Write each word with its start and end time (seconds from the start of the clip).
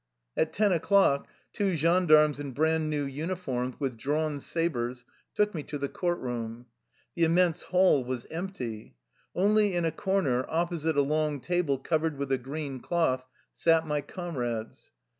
At 0.35 0.51
ten 0.51 0.71
o'clock 0.71 1.27
two 1.53 1.75
gendarmes 1.75 2.39
in 2.39 2.53
brand 2.53 2.89
new 2.89 3.03
uniforms, 3.03 3.75
with 3.79 3.97
drawn 3.99 4.39
sabers, 4.39 5.05
took 5.35 5.53
me 5.53 5.61
to 5.65 5.77
the 5.77 5.89
court 5.89 6.17
room. 6.17 6.65
The 7.13 7.23
immense 7.23 7.61
hall 7.61 8.03
was 8.03 8.25
empty. 8.31 8.95
Only 9.35 9.75
in 9.75 9.85
a 9.85 9.91
corner, 9.91 10.43
opposite 10.49 10.97
a 10.97 11.03
long 11.03 11.39
table 11.39 11.77
covered 11.77 12.17
with 12.17 12.31
a 12.31 12.39
green 12.39 12.79
cloth, 12.79 13.27
sat 13.53 13.85
my 13.85 14.01
comrades. 14.01 14.89